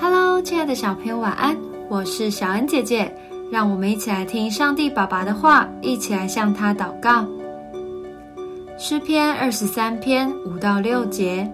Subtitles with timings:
[0.00, 1.54] Hello，亲爱的小朋友，晚安！
[1.88, 3.14] 我是小恩姐姐，
[3.50, 7.26] 让我们一起来听上帝爸爸的话，一起来向他祷告。
[8.78, 11.50] 诗篇二十三篇五到六节，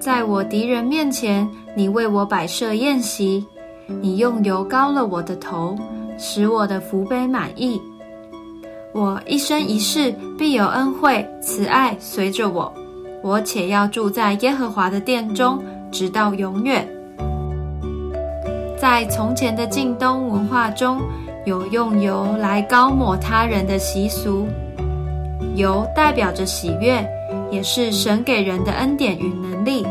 [0.00, 3.46] 在我敌人面前，你为我摆设宴席，
[3.86, 5.78] 你用油膏了我的头，
[6.18, 7.80] 使我的福杯满溢。
[8.92, 12.74] 我一生一世必有恩惠慈爱随着我，
[13.22, 15.62] 我且要住在耶和华的殿中，
[15.92, 16.88] 直到永远。
[18.76, 21.00] 在从前的晋东文化中，
[21.44, 24.48] 有用油来膏抹他人的习俗。
[25.54, 27.06] 油代表着喜悦，
[27.50, 29.86] 也是神给人的恩典与能力。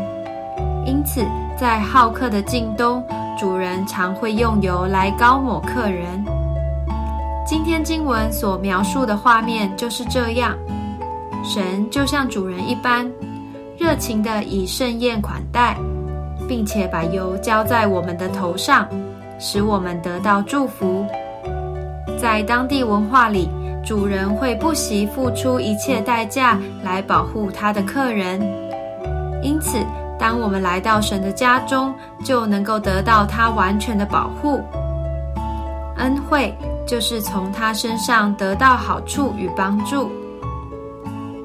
[0.84, 1.24] 因此，
[1.56, 3.02] 在好客的晋东，
[3.38, 6.22] 主人常会用油来膏抹客人。
[7.46, 10.54] 今天经文所描述的画面就是这样：
[11.44, 13.10] 神就像主人一般，
[13.78, 15.76] 热情地以盛宴款待。
[16.48, 18.88] 并且把油浇在我们的头上，
[19.38, 21.06] 使我们得到祝福。
[22.18, 23.48] 在当地文化里，
[23.84, 28.40] 主人会不惜付出一切代价来保护他的客人。
[29.42, 29.78] 因此，
[30.18, 31.92] 当我们来到神的家中，
[32.24, 34.60] 就能够得到他完全的保护。
[35.96, 36.54] 恩惠
[36.86, 40.10] 就是从他身上得到好处与帮助。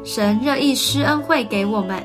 [0.04, 2.04] 神乐意施恩惠给我们。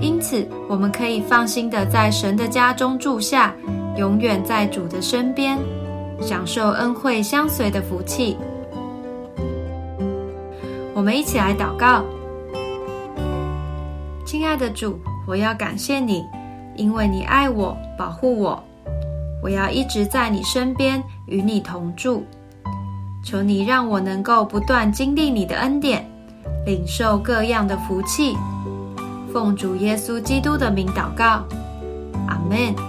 [0.00, 3.54] 因此，我们可以放心的在神的家中住下，
[3.96, 5.58] 永远在主的身边，
[6.20, 8.36] 享受恩惠相随的福气。
[10.94, 12.04] 我们一起来祷告：
[14.24, 16.24] 亲爱的主，我要感谢你，
[16.76, 18.62] 因为你爱我，保护我。
[19.42, 22.24] 我要一直在你身边，与你同住。
[23.24, 26.08] 求你让我能够不断经历你的恩典，
[26.66, 28.36] 领受各样的福气。
[29.32, 31.44] 奉主耶稣基督的名祷告，
[32.26, 32.87] 阿门。